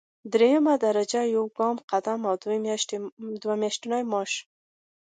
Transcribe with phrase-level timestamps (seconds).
[0.31, 2.35] دریمه درجه یو کال قدم او
[3.43, 4.33] دوه میاشتې معاش.